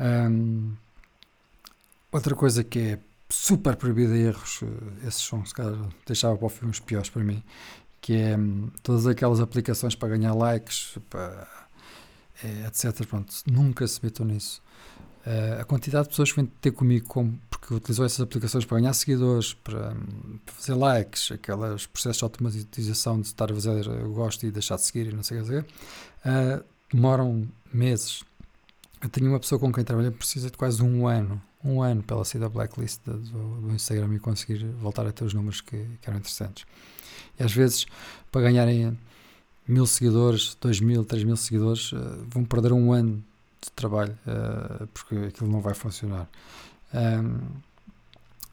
Um, 0.00 0.72
outra 2.12 2.34
coisa 2.34 2.62
que 2.62 2.78
é 2.78 2.98
super 3.28 3.76
proibido 3.76 4.14
erros. 4.14 4.60
Eh, 4.62 5.08
esses 5.08 5.22
são, 5.22 5.44
se 5.44 5.54
calhar, 5.54 5.74
deixava 6.06 6.36
para 6.36 6.46
o 6.46 6.48
fim 6.48 6.66
os 6.66 6.80
piores 6.80 7.10
para 7.10 7.22
mim. 7.22 7.42
Que 8.00 8.14
é 8.14 8.36
hum, 8.36 8.70
todas 8.82 9.06
aquelas 9.06 9.40
aplicações 9.40 9.94
para 9.94 10.08
ganhar 10.08 10.34
likes, 10.34 10.98
para, 11.10 11.48
é, 12.42 12.66
etc. 12.66 13.06
Pronto, 13.06 13.34
nunca 13.46 13.86
se 13.86 14.02
metam 14.02 14.26
nisso. 14.26 14.62
Uh, 15.26 15.60
a 15.60 15.64
quantidade 15.64 16.04
de 16.04 16.10
pessoas 16.10 16.30
que 16.30 16.40
vêm 16.40 16.50
ter 16.60 16.70
comigo 16.70 17.06
com, 17.06 17.34
porque 17.50 17.74
utilizou 17.74 18.06
essas 18.06 18.20
aplicações 18.20 18.64
para 18.64 18.78
ganhar 18.78 18.92
seguidores, 18.94 19.52
para, 19.52 19.90
hum, 19.92 20.38
para 20.44 20.54
fazer 20.54 20.74
likes, 20.74 21.32
aqueles 21.32 21.86
processos 21.86 22.18
de 22.18 22.24
automatização 22.24 23.20
de 23.20 23.26
estar 23.26 23.50
a 23.50 23.54
fazer 23.54 23.84
gosto 24.08 24.46
e 24.46 24.50
deixar 24.50 24.76
de 24.76 24.82
seguir 24.82 25.08
e 25.08 25.12
não 25.12 25.22
sei 25.22 25.40
o 25.40 25.44
que 25.44 25.58
uh, 25.58 26.64
demoram 26.90 27.46
meses. 27.72 28.24
Eu 29.02 29.08
tenho 29.10 29.28
uma 29.28 29.38
pessoa 29.38 29.58
com 29.58 29.72
quem 29.72 29.84
trabalho 29.84 30.12
precisa 30.12 30.50
de 30.50 30.56
quase 30.56 30.82
um 30.82 31.06
ano 31.06 31.42
um 31.64 31.82
ano 31.82 32.02
pela 32.02 32.24
sair 32.24 32.40
da 32.40 32.48
blacklist 32.48 33.00
do, 33.04 33.18
do, 33.18 33.74
Instagram 33.74 34.14
e 34.14 34.18
conseguir 34.18 34.64
voltar 34.80 35.06
a 35.06 35.12
ter 35.12 35.24
os 35.24 35.34
números 35.34 35.60
que, 35.60 35.76
que, 36.00 36.08
eram 36.08 36.18
interessantes. 36.18 36.64
E 37.38 37.42
às 37.42 37.52
vezes, 37.52 37.86
para 38.30 38.42
ganharem 38.42 38.96
mil 39.66 39.86
seguidores, 39.86 40.56
dois 40.60 40.80
mil, 40.80 41.04
três 41.04 41.24
mil 41.24 41.36
seguidores, 41.36 41.92
uh, 41.92 42.24
vão 42.28 42.44
perder 42.44 42.72
um 42.72 42.92
ano 42.92 43.22
de 43.60 43.72
trabalho 43.72 44.16
uh, 44.26 44.86
porque 44.88 45.16
aquilo 45.16 45.50
não 45.50 45.60
vai 45.60 45.74
funcionar. 45.74 46.28
Um, 46.94 47.40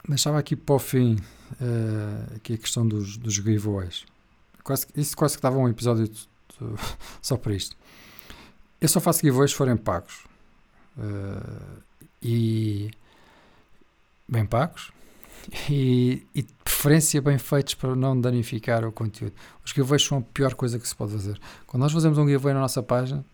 deixava 0.08 0.38
aqui 0.38 0.56
para 0.56 0.74
o 0.74 0.78
fim 0.78 1.14
uh, 1.14 2.36
aqui 2.36 2.54
a 2.54 2.58
questão 2.58 2.86
dos, 2.86 3.16
dos 3.16 3.34
giveaways. 3.34 4.04
Quase, 4.62 4.86
isso 4.96 5.16
quase 5.16 5.36
que 5.36 5.42
dava 5.42 5.56
um 5.56 5.68
episódio 5.68 6.08
de, 6.08 6.14
de, 6.14 6.26
só 7.22 7.36
para 7.36 7.54
isto. 7.54 7.76
Eu 8.80 8.88
só 8.88 9.00
faço 9.00 9.20
giveaways 9.20 9.52
se 9.52 9.56
forem 9.56 9.76
pagos. 9.76 10.24
Uh, 10.98 11.85
e 12.26 12.90
bem 14.28 14.44
pagos 14.44 14.90
e, 15.70 16.26
e, 16.34 16.42
de 16.42 16.52
preferência 16.64 17.22
bem 17.22 17.38
feitos 17.38 17.74
para 17.74 17.94
não 17.94 18.20
danificar 18.20 18.84
o 18.84 18.90
conteúdo. 18.90 19.32
Os 19.64 19.70
giveaways 19.70 20.02
são 20.02 20.18
a 20.18 20.22
pior 20.22 20.54
coisa 20.54 20.78
que 20.78 20.88
se 20.88 20.94
pode 20.94 21.12
fazer. 21.12 21.40
Quando 21.66 21.82
nós 21.82 21.92
fazemos 21.92 22.18
um 22.18 22.26
giveaway 22.26 22.52
na 22.52 22.60
nossa 22.60 22.82
página, 22.82 23.24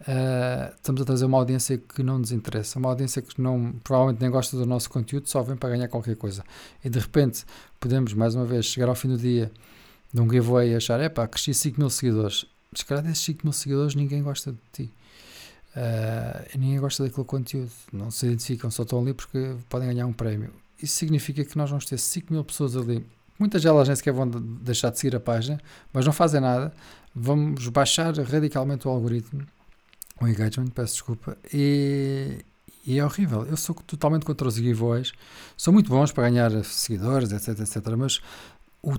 uh, 0.00 0.74
estamos 0.74 1.02
a 1.02 1.04
trazer 1.04 1.26
uma 1.26 1.36
audiência 1.36 1.76
que 1.76 2.02
não 2.02 2.18
nos 2.18 2.32
interessa, 2.32 2.78
uma 2.78 2.88
audiência 2.88 3.20
que 3.20 3.40
não, 3.40 3.74
provavelmente 3.84 4.22
nem 4.22 4.30
gosta 4.30 4.56
do 4.56 4.64
nosso 4.64 4.88
conteúdo, 4.88 5.28
só 5.28 5.42
vem 5.42 5.56
para 5.56 5.70
ganhar 5.70 5.88
qualquer 5.88 6.16
coisa. 6.16 6.42
E 6.82 6.88
de 6.88 6.98
repente 6.98 7.44
podemos, 7.78 8.14
mais 8.14 8.34
uma 8.34 8.46
vez, 8.46 8.64
chegar 8.64 8.88
ao 8.88 8.94
fim 8.94 9.08
do 9.08 9.18
dia 9.18 9.52
de 10.12 10.20
um 10.20 10.30
giveaway 10.30 10.72
e 10.72 10.74
achar: 10.74 10.98
epá, 11.00 11.26
cresci 11.28 11.52
5 11.52 11.78
mil 11.78 11.90
seguidores. 11.90 12.46
Mas, 12.70 12.82
calhar, 12.82 13.04
desses 13.04 13.22
5 13.24 13.40
mil 13.44 13.52
seguidores 13.52 13.94
ninguém 13.94 14.22
gosta 14.22 14.52
de 14.52 14.58
ti. 14.72 14.92
Uh, 15.74 16.58
ninguém 16.58 16.78
gosta 16.78 17.02
daquele 17.02 17.26
conteúdo, 17.26 17.70
não 17.92 18.10
se 18.10 18.26
identificam, 18.26 18.70
só 18.70 18.82
estão 18.82 19.00
ali 19.00 19.14
porque 19.14 19.56
podem 19.68 19.88
ganhar 19.88 20.06
um 20.06 20.12
prémio. 20.12 20.52
Isso 20.82 20.96
significa 20.96 21.44
que 21.44 21.56
nós 21.56 21.70
vamos 21.70 21.86
ter 21.86 21.98
5 21.98 22.32
mil 22.32 22.44
pessoas 22.44 22.76
ali. 22.76 23.04
Muitas 23.38 23.62
delas 23.62 23.88
nem 23.88 23.96
sequer 23.96 24.12
vão 24.12 24.28
deixar 24.28 24.90
de 24.90 24.98
seguir 24.98 25.16
a 25.16 25.20
página, 25.20 25.58
mas 25.92 26.04
não 26.04 26.12
fazem 26.12 26.40
nada. 26.40 26.72
Vamos 27.14 27.68
baixar 27.68 28.14
radicalmente 28.14 28.86
o 28.86 28.90
algoritmo, 28.90 29.46
o 30.20 30.28
engagement, 30.28 30.68
peço 30.68 30.94
desculpa, 30.94 31.38
e, 31.52 32.44
e 32.86 32.98
é 32.98 33.04
horrível. 33.04 33.46
Eu 33.46 33.56
sou 33.56 33.74
totalmente 33.74 34.26
contra 34.26 34.46
os 34.46 34.56
giveaways, 34.56 35.12
são 35.56 35.72
muito 35.72 35.88
bons 35.88 36.12
para 36.12 36.28
ganhar 36.28 36.64
seguidores, 36.64 37.32
etc, 37.32 37.60
etc, 37.60 37.76
mas 37.96 38.20
o, 38.82 38.94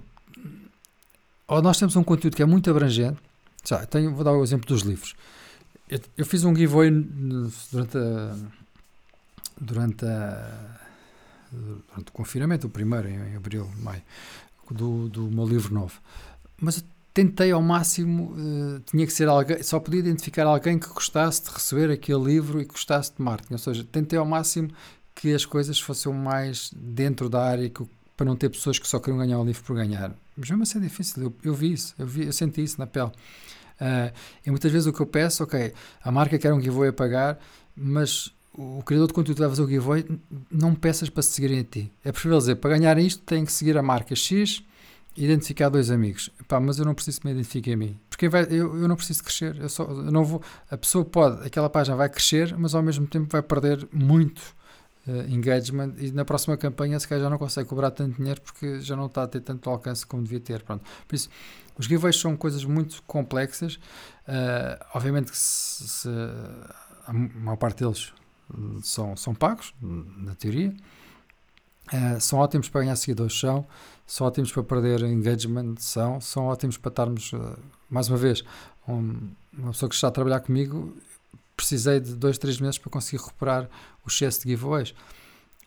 ou 1.48 1.62
nós 1.62 1.78
temos 1.78 1.96
um 1.96 2.04
conteúdo 2.04 2.36
que 2.36 2.42
é 2.42 2.46
muito 2.46 2.70
abrangente. 2.70 3.20
Já, 3.64 3.86
tenho, 3.86 4.14
vou 4.14 4.24
dar 4.24 4.32
o 4.32 4.44
exemplo 4.44 4.68
dos 4.68 4.82
livros 4.82 5.16
eu, 5.90 6.00
eu, 6.18 6.26
fiz 6.26 6.44
um 6.44 6.56
giveaway 6.56 6.90
durante 7.72 7.98
a, 7.98 8.36
durante, 9.60 10.06
a, 10.06 10.80
durante 11.52 12.10
o 12.10 12.12
confinamento, 12.12 12.68
o 12.68 12.70
primeiro, 12.70 13.08
em, 13.08 13.16
em 13.16 13.36
abril, 13.36 13.70
maio, 13.82 14.02
do, 14.72 15.10
do 15.10 15.24
meu 15.30 15.46
livro 15.46 15.74
novo. 15.74 16.00
Mas 16.60 16.84
tentei 17.14 17.52
ao 17.52 17.62
máximo, 17.62 18.34
uh, 18.34 18.80
tinha 18.82 19.06
que 19.06 19.14
ser 19.14 19.28
alguém, 19.28 19.62
só 19.62 19.80
podia 19.80 20.00
identificar 20.00 20.46
alguém 20.46 20.80
que 20.80 20.88
gostasse 20.88 21.44
de 21.44 21.52
receber 21.52 21.92
aquele 21.92 22.24
livro 22.24 22.60
e 22.60 22.66
gostasse 22.66 23.14
de 23.16 23.22
marketing. 23.22 23.54
Ou 23.54 23.60
seja, 23.60 23.84
tentei 23.84 24.18
ao 24.18 24.26
máximo 24.26 24.70
que 25.14 25.34
as 25.34 25.46
coisas 25.46 25.80
fossem 25.80 26.12
mais 26.12 26.72
dentro 26.76 27.30
da 27.30 27.44
área, 27.44 27.70
que, 27.70 27.86
para 28.18 28.26
não 28.26 28.36
ter 28.36 28.50
pessoas 28.50 28.80
que 28.80 28.88
só 28.88 29.00
queriam 29.00 29.20
ganhar 29.20 29.40
o 29.40 29.46
livro 29.46 29.64
por 29.64 29.76
ganhar. 29.76 30.16
Mas 30.36 30.50
mesmo 30.50 30.64
assim 30.64 30.80
é 30.80 30.82
difícil, 30.82 31.24
eu, 31.24 31.34
eu 31.44 31.54
vi 31.54 31.74
isso, 31.74 31.94
eu, 32.00 32.08
vi, 32.08 32.26
eu 32.26 32.34
senti 32.34 32.64
isso 32.64 32.80
na 32.80 32.88
pele. 32.88 33.12
Uh, 33.80 34.14
e 34.46 34.50
muitas 34.50 34.72
vezes 34.72 34.88
o 34.88 34.94
que 34.94 35.02
eu 35.02 35.06
peço, 35.06 35.44
ok, 35.44 35.74
a 36.04 36.12
marca 36.12 36.38
quer 36.38 36.54
um 36.54 36.62
giveaway 36.62 36.90
a 36.90 36.94
pagar, 36.94 37.40
mas 37.76 38.34
o 38.54 38.84
criador 38.84 39.08
de 39.08 39.14
conteúdo 39.14 39.40
vai 39.40 39.50
fazer 39.50 39.62
o 39.64 39.68
giveaway, 39.68 40.06
não 40.52 40.76
peças 40.76 41.10
para 41.10 41.24
se 41.24 41.32
seguirem 41.32 41.60
a 41.60 41.64
ti. 41.64 41.92
É 42.04 42.12
preferível 42.12 42.38
dizer, 42.38 42.56
para 42.56 42.78
ganhar 42.78 42.98
isto, 42.98 43.22
tem 43.24 43.44
que 43.44 43.52
seguir 43.52 43.78
a 43.78 43.82
marca 43.82 44.16
X 44.16 44.64
identificar 45.16 45.70
dois 45.70 45.92
amigos. 45.92 46.30
Pá, 46.48 46.60
mas 46.60 46.80
eu 46.80 46.86
não 46.86 46.94
preciso 46.94 47.22
que 47.22 47.28
me 47.28 47.34
identifiquem 47.34 47.74
a 47.74 47.78
mim. 47.78 48.00
Porque 48.10 48.28
vai, 48.28 48.44
eu, 48.44 48.76
eu 48.78 48.88
não 48.88 48.96
preciso 48.96 49.24
crescer. 49.24 49.56
Eu 49.60 49.70
só, 49.70 49.84
eu 49.84 50.12
não 50.12 50.24
vou, 50.24 50.42
a 50.70 50.78
pessoa 50.78 51.06
pode, 51.06 51.46
aquela 51.46 51.70
página 51.70 51.96
vai 51.96 52.10
crescer, 52.10 52.56
mas 52.58 52.74
ao 52.74 52.82
mesmo 52.82 53.06
tempo 53.08 53.28
vai 53.30 53.42
perder 53.42 53.88
muito 53.92 54.42
engagement 55.30 55.96
e 55.98 56.12
na 56.12 56.24
próxima 56.24 56.56
campanha 56.56 57.00
se 57.00 57.08
calhar 57.08 57.24
já 57.24 57.30
não 57.30 57.38
consegue 57.38 57.68
cobrar 57.68 57.92
tanto 57.92 58.18
dinheiro 58.18 58.40
porque 58.42 58.80
já 58.80 58.96
não 58.96 59.08
está 59.08 59.24
a 59.24 59.28
ter 59.28 59.42
tanto 59.42 59.70
alcance 59.70 60.06
como 60.06 60.24
devia 60.24 60.40
ter. 60.40 60.64
Pronto. 60.64 60.84
Por 61.08 61.16
isso, 61.16 61.30
os 61.78 61.86
giveaways 61.86 62.20
são 62.20 62.38
coisas 62.38 62.64
muito 62.64 63.04
complexas. 63.04 63.76
Uh, 64.28 64.80
obviamente 64.94 65.32
que 65.32 65.38
se, 65.38 65.88
se, 65.88 66.10
a 67.06 67.12
maior 67.14 67.58
parte 67.58 67.84
deles 67.84 68.14
são, 68.82 69.16
são 69.16 69.34
pagos, 69.34 69.74
na 69.82 70.36
teoria. 70.36 70.74
Uh, 71.92 72.20
são 72.20 72.40
ótimos 72.40 72.70
para 72.70 72.82
ganhar 72.82 72.96
seguidores, 72.96 73.38
são. 73.38 73.66
São 74.06 74.28
ótimos 74.28 74.52
para 74.52 74.64
perder 74.64 75.02
engagement, 75.04 75.76
são. 75.78 76.22
São 76.22 76.46
ótimos 76.46 76.78
para 76.78 76.90
estarmos, 76.90 77.34
uh, 77.34 77.58
mais 77.90 78.08
uma 78.08 78.18
vez, 78.18 78.44
um, 78.88 79.32
uma 79.52 79.72
pessoa 79.72 79.90
que 79.90 79.96
está 79.96 80.08
a 80.08 80.12
trabalhar 80.12 80.40
comigo, 80.40 80.96
precisei 81.56 82.00
de 82.00 82.16
dois, 82.16 82.38
três 82.38 82.60
meses 82.60 82.78
para 82.78 82.90
conseguir 82.90 83.22
recuperar 83.22 83.70
o 84.06 84.10
excesso 84.10 84.44
de 84.44 84.50
giveaways. 84.50 84.92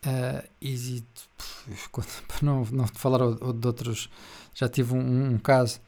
Uh, 0.05 0.47
e, 0.61 1.03
para 1.91 2.37
não, 2.41 2.65
não 2.65 2.87
falar 2.87 3.19
de 3.53 3.67
outros, 3.67 4.09
já 4.53 4.69
tive 4.69 4.93
um, 4.93 5.33
um 5.33 5.37
caso 5.37 5.79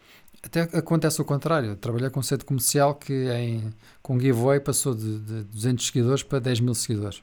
até 0.42 0.62
acontece 0.62 1.22
o 1.22 1.26
contrário. 1.26 1.76
Trabalhei 1.76 2.10
com 2.10 2.20
um 2.20 2.24
centro 2.24 2.46
comercial 2.46 2.96
que 2.96 3.30
em, 3.32 3.74
com 4.02 4.20
giveaway 4.20 4.60
passou 4.60 4.96
de, 4.96 5.20
de 5.20 5.44
200 5.44 5.86
seguidores 5.86 6.24
para 6.24 6.40
10 6.40 6.62
mil 6.62 6.74
seguidores. 6.74 7.22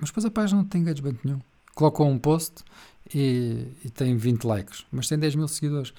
Mas 0.00 0.10
depois 0.10 0.24
a 0.24 0.30
página 0.30 0.60
não 0.60 0.68
tem 0.68 0.80
engagement 0.80 1.16
nenhum. 1.22 1.40
Colocou 1.74 2.08
um 2.08 2.18
post 2.18 2.64
e, 3.14 3.68
e 3.84 3.90
tem 3.90 4.16
20 4.16 4.44
likes, 4.44 4.86
mas 4.90 5.08
tem 5.08 5.18
10 5.18 5.34
mil 5.34 5.48
seguidores. 5.48 5.92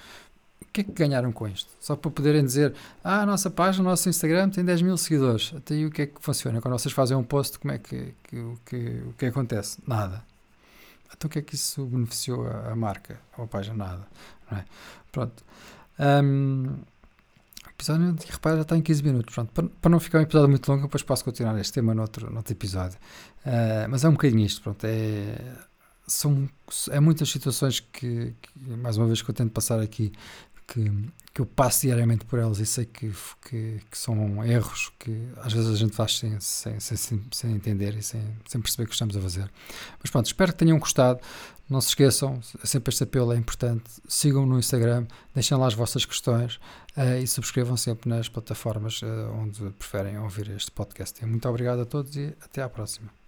O 0.60 0.66
que 0.76 0.80
é 0.82 0.84
que 0.84 0.92
ganharam 0.92 1.32
com 1.32 1.48
isto? 1.48 1.70
Só 1.80 1.96
para 1.96 2.10
poderem 2.10 2.44
dizer, 2.44 2.74
ah, 3.02 3.22
a 3.22 3.26
nossa 3.26 3.50
página, 3.50 3.84
o 3.84 3.90
nosso 3.90 4.08
Instagram 4.08 4.50
tem 4.50 4.64
10 4.64 4.82
mil 4.82 4.96
seguidores. 4.96 5.52
Até 5.56 5.74
aí 5.74 5.86
o 5.86 5.90
que 5.90 6.02
é 6.02 6.06
que 6.06 6.20
funciona? 6.20 6.60
Quando 6.60 6.78
vocês 6.78 6.92
fazem 6.92 7.16
um 7.16 7.22
post, 7.22 7.58
como 7.58 7.72
é 7.72 7.78
que, 7.78 8.14
que, 8.24 8.54
que, 8.64 9.02
o 9.06 9.12
que 9.14 9.26
acontece? 9.26 9.78
Nada. 9.86 10.22
Então 11.16 11.28
o 11.28 11.30
que 11.30 11.38
é 11.38 11.42
que 11.42 11.54
isso 11.54 11.84
beneficiou 11.86 12.46
a, 12.46 12.72
a 12.72 12.76
marca? 12.76 13.18
A 13.38 13.46
página? 13.46 13.76
Nada. 13.76 14.06
É? 14.52 14.64
Pronto. 15.10 15.44
Um, 15.98 16.76
o 17.64 17.70
episódio, 17.70 18.16
repara, 18.28 18.56
já 18.56 18.62
está 18.62 18.76
em 18.76 18.82
15 18.82 19.02
minutos. 19.02 19.34
Pronto, 19.34 19.52
para, 19.52 19.68
para, 19.80 19.90
não 19.90 20.00
ficar 20.00 20.18
um 20.18 20.22
episódio 20.22 20.48
muito 20.48 20.68
longo, 20.70 20.82
depois 20.82 21.02
posso 21.02 21.24
continuar 21.24 21.58
este 21.58 21.74
tema 21.74 21.94
noutro, 21.94 22.32
noutro 22.32 22.52
episódio. 22.52 22.98
Uh, 23.44 23.88
mas 23.88 24.04
é 24.04 24.08
um 24.08 24.12
bocadinho 24.12 24.44
isto. 24.44 24.62
Pronto, 24.62 24.84
é, 24.84 25.38
são 26.06 26.48
é 26.90 27.00
muitas 27.00 27.28
situações 27.30 27.80
que, 27.80 28.34
que, 28.40 28.70
mais 28.76 28.96
uma 28.96 29.06
vez, 29.06 29.22
que 29.22 29.30
eu 29.30 29.34
tento 29.34 29.50
passar 29.50 29.80
aqui, 29.80 30.12
que, 30.66 30.90
que 31.32 31.40
eu 31.40 31.46
passo 31.46 31.82
diariamente 31.82 32.24
por 32.24 32.38
elas 32.38 32.58
e 32.58 32.66
sei 32.66 32.84
que, 32.84 33.12
que, 33.48 33.80
que, 33.90 33.98
são 33.98 34.44
erros 34.44 34.92
que 34.98 35.28
às 35.36 35.52
vezes 35.52 35.70
a 35.70 35.76
gente 35.76 35.94
faz 35.94 36.18
sem, 36.18 36.38
sem, 36.40 36.80
sem, 36.80 37.22
sem 37.30 37.52
entender 37.52 37.96
e 37.96 38.02
sem, 38.02 38.20
sem 38.46 38.60
perceber 38.60 38.84
o 38.84 38.86
que 38.88 38.94
estamos 38.94 39.16
a 39.16 39.20
fazer. 39.20 39.50
Mas 40.00 40.10
pronto, 40.10 40.26
espero 40.26 40.52
que 40.52 40.58
tenham 40.58 40.78
gostado. 40.78 41.20
Não 41.68 41.80
se 41.80 41.88
esqueçam, 41.88 42.40
sempre 42.62 42.92
este 42.92 43.02
apelo 43.02 43.32
é 43.32 43.36
importante. 43.36 43.90
Sigam 44.08 44.46
no 44.46 44.56
Instagram, 44.56 45.04
deixem 45.34 45.56
lá 45.58 45.66
as 45.66 45.74
vossas 45.74 46.04
questões 46.04 46.56
uh, 46.96 47.20
e 47.20 47.26
subscrevam 47.26 47.76
sempre 47.76 48.08
nas 48.08 48.28
plataformas 48.28 49.02
uh, 49.02 49.32
onde 49.34 49.70
preferem 49.70 50.16
ouvir 50.18 50.48
este 50.50 50.70
podcast. 50.70 51.24
Muito 51.26 51.48
obrigado 51.48 51.80
a 51.80 51.84
todos 51.84 52.14
e 52.16 52.36
até 52.40 52.62
à 52.62 52.68
próxima. 52.68 53.25